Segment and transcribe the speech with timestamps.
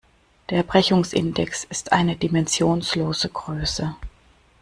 [0.49, 3.95] Der Brechungsindex ist eine dimensionslose Größe.